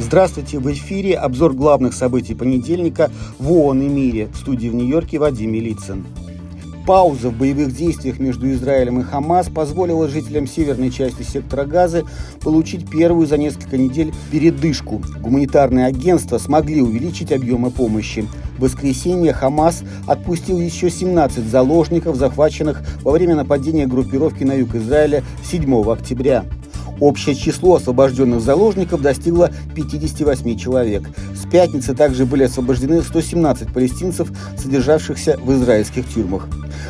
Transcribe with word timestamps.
Здравствуйте, 0.00 0.60
в 0.60 0.72
эфире 0.72 1.16
обзор 1.16 1.54
главных 1.54 1.92
событий 1.92 2.34
понедельника 2.34 3.10
в 3.38 3.50
ООН 3.50 3.82
и 3.82 3.88
мире. 3.88 4.28
В 4.32 4.36
студии 4.36 4.68
в 4.68 4.74
Нью-Йорке 4.74 5.18
Вадим 5.18 5.52
Милицын. 5.52 6.06
Пауза 6.86 7.30
в 7.30 7.38
боевых 7.38 7.74
действиях 7.74 8.18
между 8.18 8.50
Израилем 8.52 9.00
и 9.00 9.02
Хамас 9.02 9.48
позволила 9.48 10.06
жителям 10.06 10.46
северной 10.46 10.90
части 10.90 11.22
сектора 11.22 11.64
Газы 11.64 12.04
получить 12.42 12.88
первую 12.88 13.26
за 13.26 13.38
несколько 13.38 13.76
недель 13.78 14.14
передышку. 14.30 15.02
Гуманитарные 15.20 15.86
агентства 15.86 16.38
смогли 16.38 16.82
увеличить 16.82 17.32
объемы 17.32 17.70
помощи. 17.70 18.28
В 18.58 18.62
воскресенье 18.62 19.32
Хамас 19.32 19.82
отпустил 20.06 20.60
еще 20.60 20.90
17 20.90 21.44
заложников, 21.44 22.16
захваченных 22.16 22.82
во 23.02 23.12
время 23.12 23.34
нападения 23.34 23.86
группировки 23.86 24.44
на 24.44 24.52
юг 24.52 24.74
Израиля 24.74 25.24
7 25.50 25.90
октября. 25.90 26.44
Общее 27.00 27.34
число 27.34 27.76
освобожденных 27.76 28.40
заложников 28.40 29.02
достигло 29.02 29.50
58 29.74 30.56
человек. 30.58 31.02
С 31.54 31.56
пятницы 31.56 31.94
также 31.94 32.26
были 32.26 32.42
освобождены 32.42 33.00
117 33.00 33.72
палестинцев, 33.72 34.28
содержавшихся 34.58 35.38
в 35.40 35.52
израильских 35.52 36.12
тюрьмах. 36.12 36.48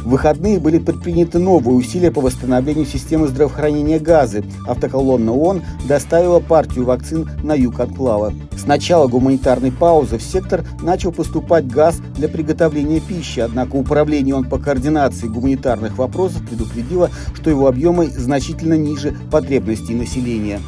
В 0.00 0.08
выходные 0.08 0.58
были 0.58 0.78
предприняты 0.78 1.38
новые 1.38 1.76
усилия 1.76 2.10
по 2.10 2.22
восстановлению 2.22 2.86
системы 2.86 3.28
здравоохранения 3.28 3.98
Газы. 3.98 4.46
Автоколонна 4.66 5.32
ООН 5.32 5.62
доставила 5.86 6.40
партию 6.40 6.86
вакцин 6.86 7.28
на 7.42 7.52
юг 7.52 7.78
Анклава. 7.80 8.32
С 8.56 8.64
начала 8.64 9.08
гуманитарной 9.08 9.72
паузы 9.72 10.16
в 10.16 10.22
сектор 10.22 10.64
начал 10.80 11.12
поступать 11.12 11.68
газ 11.68 12.00
для 12.16 12.26
приготовления 12.26 13.00
пищи, 13.00 13.40
однако 13.40 13.76
Управление 13.76 14.36
ООН 14.36 14.44
по 14.44 14.58
координации 14.58 15.26
гуманитарных 15.26 15.98
вопросов 15.98 16.40
предупредило, 16.48 17.10
что 17.34 17.50
его 17.50 17.68
объемы 17.68 18.06
значительно 18.06 18.72
ниже 18.72 19.14
потребностей 19.30 19.94
населения. 19.94 20.62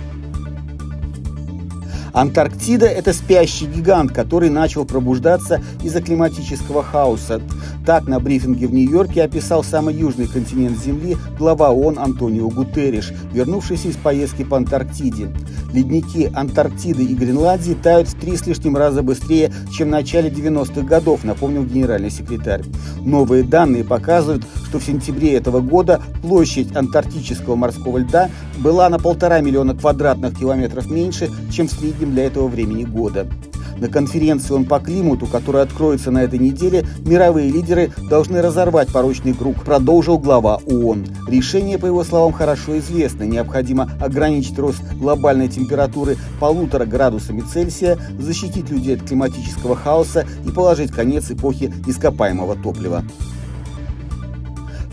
Антарктида– 2.19 2.87
это 2.87 3.13
спящий 3.13 3.67
гигант, 3.67 4.11
который 4.11 4.51
начал 4.51 4.85
пробуждаться 4.85 5.63
из-за 5.85 6.03
климатического 6.03 6.83
хаоса. 6.83 7.41
Так 7.87 8.09
на 8.09 8.19
брифинге 8.19 8.67
в 8.67 8.75
Нью-Йорке 8.75 9.23
описал 9.23 9.63
самый 9.63 9.95
южный 9.95 10.27
континент 10.27 10.83
Земли 10.83 11.17
глава 11.39 11.71
ООН 11.71 12.01
Антонио 12.01 12.49
Гутерриш, 12.49 13.13
вернувшийся 13.33 13.87
из 13.87 13.97
поездки 13.97 14.43
по 14.43 14.57
Антарктиде. 14.57 15.33
Ледники 15.73 16.31
Антарктиды 16.35 17.05
и 17.05 17.15
Гренландии 17.15 17.75
тают 17.75 18.09
в 18.09 18.19
три 18.19 18.37
с 18.37 18.47
лишним 18.47 18.77
раза 18.77 19.03
быстрее, 19.03 19.53
чем 19.71 19.89
в 19.89 19.91
начале 19.91 20.31
90-х 20.31 20.83
годов, 20.83 21.25
напомнил 21.25 21.65
генеральный 21.65 22.11
секретарь. 22.11 22.63
Новые 23.01 23.45
данные 23.45 23.85
показывают, 23.85 24.45
что 24.67 24.79
в 24.79 24.85
сентябре 24.85 25.35
этого 25.35 25.61
года 25.61 26.01
площадь 26.23 26.75
антарктического 26.75 27.55
морского 27.55 27.99
льда 27.99 28.31
была 28.59 28.89
на 28.89 28.99
полтора 28.99 29.41
миллиона 29.41 29.75
квадратных 29.75 30.39
километров 30.39 30.91
меньше, 30.91 31.31
чем 31.53 31.69
в 31.69 31.73
среднем 31.73 32.13
для 32.13 32.25
этого 32.25 32.49
времени 32.49 32.85
года. 32.85 33.27
На 33.81 33.89
конференции 33.89 34.55
«Он 34.55 34.65
по 34.65 34.81
климату», 34.81 35.27
которая 35.27 35.63
откроется 35.63 36.11
на 36.11 36.25
этой 36.25 36.39
неделе, 36.39 36.85
мировые 37.05 37.51
лидеры 37.51 37.93
должны 38.11 38.43
разорвать 38.43 38.93
порочный 38.93 39.35
круг, 39.35 39.63
продолжил 39.63 40.19
глава 40.19 40.57
ООН. 40.67 41.07
Решение, 41.29 41.79
по 41.79 41.87
его 41.87 42.03
словам, 42.03 42.33
хорошо 42.33 42.79
известно. 42.79 43.23
Необходимо 43.23 43.91
ограничить 44.01 44.59
рост 44.59 44.83
глобальной 44.95 45.49
температуры 45.49 46.17
полутора 46.41 46.87
градусами 46.87 47.41
Цельсия, 47.41 47.99
защитить 48.19 48.71
людей 48.71 48.97
от 48.97 49.03
климатического 49.03 49.77
хаоса 49.77 50.27
и 50.45 50.51
положить 50.51 50.91
конец 50.91 51.31
эпохи 51.31 51.73
ископаемого 51.87 52.57
топлива. 52.57 53.05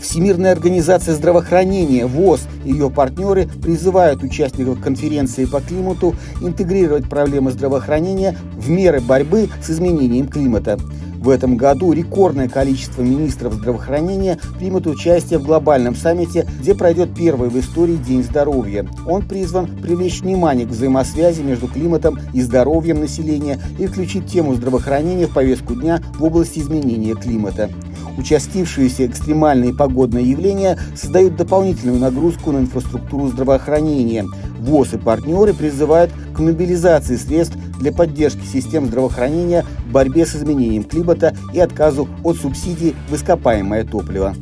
Всемирная 0.08 0.52
организация 0.52 1.16
здравоохранения 1.16 2.06
ВОЗ 2.06 2.42
и 2.64 2.70
ее 2.70 2.90
партнеры 2.90 3.48
призывают 3.60 4.22
участников 4.22 4.80
конференции 4.80 5.46
по 5.46 5.60
климату 5.60 6.14
интегрировать 6.40 7.08
проблемы 7.08 7.50
здравоохранения 7.50 8.38
в 8.54 8.70
меры 8.70 9.00
борьбы 9.00 9.48
с 9.60 9.68
изменением 9.68 10.28
климата. 10.28 10.78
В 11.18 11.28
этом 11.28 11.56
году 11.56 11.92
рекордное 11.92 12.48
количество 12.48 13.02
министров 13.02 13.54
здравоохранения 13.54 14.38
примут 14.60 14.86
участие 14.86 15.40
в 15.40 15.42
глобальном 15.42 15.96
саммите, 15.96 16.46
где 16.60 16.76
пройдет 16.76 17.12
первый 17.16 17.48
в 17.48 17.58
истории 17.58 17.96
День 17.96 18.22
здоровья. 18.22 18.86
Он 19.08 19.26
призван 19.26 19.66
привлечь 19.66 20.20
внимание 20.20 20.68
к 20.68 20.70
взаимосвязи 20.70 21.42
между 21.42 21.66
климатом 21.66 22.20
и 22.32 22.42
здоровьем 22.42 23.00
населения 23.00 23.58
и 23.76 23.88
включить 23.88 24.26
тему 24.26 24.54
здравоохранения 24.54 25.26
в 25.26 25.34
повестку 25.34 25.74
дня 25.74 26.00
в 26.16 26.22
области 26.22 26.60
изменения 26.60 27.14
климата. 27.14 27.70
Участившиеся 28.18 29.06
экстремальные 29.06 29.74
погодные 29.74 30.30
явления 30.30 30.78
создают 30.94 31.36
дополнительную 31.36 31.98
нагрузку 31.98 32.52
на 32.52 32.58
инфраструктуру 32.58 33.28
здравоохранения. 33.28 34.24
ВОЗ 34.58 34.94
и 34.94 34.98
партнеры 34.98 35.52
призывают 35.52 36.10
к 36.34 36.38
мобилизации 36.38 37.16
средств 37.16 37.56
для 37.78 37.92
поддержки 37.92 38.44
систем 38.44 38.86
здравоохранения 38.86 39.64
в 39.86 39.92
борьбе 39.92 40.26
с 40.26 40.34
изменением 40.34 40.84
климата 40.84 41.36
и 41.52 41.60
отказу 41.60 42.08
от 42.24 42.36
субсидий 42.36 42.94
в 43.08 43.14
ископаемое 43.14 43.84
топливо. 43.84 44.34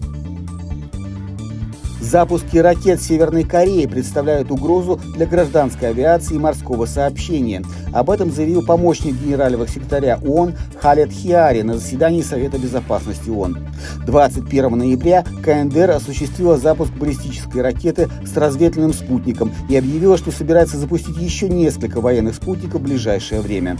Запуски 2.01 2.59
ракет 2.59 3.01
Северной 3.01 3.45
Кореи 3.45 3.87
представляют 3.87 4.51
угрозу 4.51 5.01
для 5.17 5.27
гражданской 5.27 5.89
авиации 5.89 6.35
и 6.35 6.39
морского 6.39 6.85
сообщения. 6.85 7.65
Об 7.95 8.11
этом 8.11 8.33
заявил 8.33 8.63
помощник 8.63 9.15
генерального 9.15 9.69
секретаря 9.69 10.19
ООН 10.25 10.55
Халет 10.81 11.13
Хиари 11.13 11.63
на 11.63 11.79
заседании 11.79 12.23
Совета 12.23 12.59
безопасности 12.59 13.31
ООН. 13.31 13.69
21 14.05 14.77
ноября 14.77 15.25
КНДР 15.45 15.93
осуществила 15.93 16.59
запуск 16.59 16.93
баллистической 16.93 17.63
ракеты 17.63 18.09
с 18.27 18.37
разведывательным 18.37 18.93
спутником 18.93 19.53
и 19.69 19.77
объявила, 19.77 20.19
что 20.19 20.33
собирается 20.33 20.77
запустить 20.77 21.17
еще 21.19 21.49
несколько 21.49 22.01
военных 22.01 22.35
спутников 22.35 22.81
в 22.81 22.85
ближайшее 22.85 23.41
время. 23.41 23.79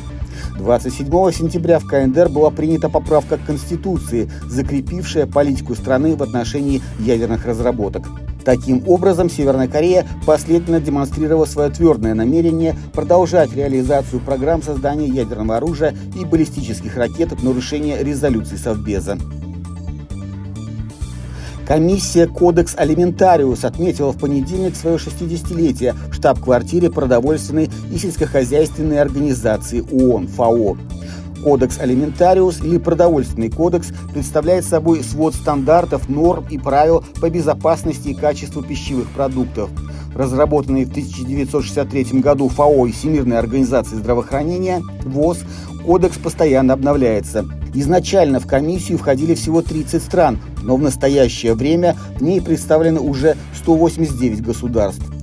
27 0.59 1.09
сентября 1.33 1.81
в 1.81 1.87
КНДР 1.87 2.29
была 2.29 2.51
принята 2.51 2.89
поправка 2.89 3.37
к 3.37 3.45
Конституции, 3.45 4.31
закрепившая 4.49 5.27
политику 5.27 5.75
страны 5.75 6.15
в 6.15 6.23
отношении 6.23 6.83
ядерных 7.01 7.47
разработок. 7.47 8.05
Таким 8.45 8.87
образом, 8.87 9.31
Северная 9.31 9.69
Корея 9.69 10.07
последовательно 10.27 10.81
демонстрировала 10.81 11.47
свое 11.47 11.71
твердое 11.71 12.15
намерение 12.15 12.77
продолжать 12.93 13.55
реализацию 13.55 14.21
программ 14.21 14.63
создания 14.63 15.07
ядерного 15.07 15.57
оружия 15.57 15.95
и 16.19 16.25
баллистических 16.25 16.97
ракет 16.97 17.33
в 17.33 17.43
нарушение 17.43 18.03
резолюций 18.03 18.59
Совбеза. 18.59 19.19
Комиссия 21.67 22.27
«Кодекс 22.27 22.75
Алиментариус» 22.77 23.65
отметила 23.65 24.13
в 24.13 24.19
понедельник 24.19 24.77
свое 24.77 24.97
60-летие 24.97 25.95
в 26.11 26.15
штаб-квартире 26.15 26.91
продовольственной 26.91 27.71
и 27.91 27.97
сельскохозяйственной 27.97 29.01
организации 29.01 29.81
ООН 29.81 30.29
ФАО. 30.29 30.77
Кодекс 31.43 31.79
Алиментариус 31.79 32.61
или 32.61 32.79
Продовольственный 32.79 33.51
кодекс 33.51 33.89
представляет 34.13 34.65
собой 34.65 35.03
свод 35.03 35.35
стандартов, 35.35 36.09
норм 36.09 36.47
и 36.51 36.59
правил 36.59 37.05
по 37.21 37.31
безопасности 37.31 38.09
и 38.09 38.15
качеству 38.15 38.63
пищевых 38.63 39.09
продуктов. 39.11 39.71
Разработанный 40.15 40.85
в 40.85 40.91
1963 40.91 42.21
году 42.21 42.49
ФАО 42.49 42.87
и 42.87 42.93
Всемирной 42.93 43.39
организацией 43.39 43.99
здравоохранения 43.99 44.83
ВОЗ, 45.05 45.39
кодекс 45.85 46.19
постоянно 46.19 46.75
обновляется. 46.75 47.45
Изначально 47.75 48.39
в 48.39 48.47
комиссию 48.47 48.99
входили 48.99 49.35
всего 49.35 49.61
30 49.61 50.01
стран, 50.01 50.39
но 50.63 50.77
в 50.77 50.83
настоящее 50.83 51.55
время 51.55 51.97
в 52.17 52.23
ней 52.23 52.41
представлены 52.41 53.01
уже 53.01 53.37
189 53.55 54.43
государств. 54.43 55.14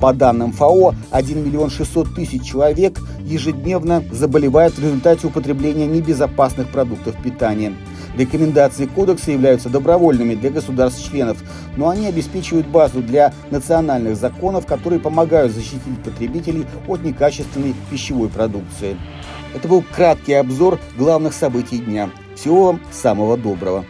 По 0.00 0.12
данным 0.12 0.52
ФАО, 0.52 0.94
1 1.10 1.44
миллион 1.44 1.70
600 1.70 2.14
тысяч 2.14 2.42
человек 2.42 3.00
ежедневно 3.20 4.04
заболевают 4.10 4.74
в 4.74 4.82
результате 4.82 5.26
употребления 5.26 5.86
небезопасных 5.86 6.68
продуктов 6.68 7.14
питания. 7.22 7.74
Рекомендации 8.16 8.86
кодекса 8.86 9.32
являются 9.32 9.68
добровольными 9.68 10.34
для 10.34 10.50
государств-членов, 10.50 11.38
но 11.76 11.88
они 11.88 12.06
обеспечивают 12.06 12.66
базу 12.66 13.02
для 13.02 13.32
национальных 13.50 14.16
законов, 14.16 14.66
которые 14.66 15.00
помогают 15.00 15.52
защитить 15.52 16.02
потребителей 16.04 16.66
от 16.86 17.02
некачественной 17.02 17.74
пищевой 17.90 18.28
продукции. 18.28 18.96
Это 19.54 19.68
был 19.68 19.84
краткий 19.94 20.34
обзор 20.34 20.78
главных 20.96 21.32
событий 21.34 21.78
дня. 21.78 22.10
Всего 22.34 22.66
вам 22.66 22.80
самого 22.90 23.36
доброго. 23.36 23.84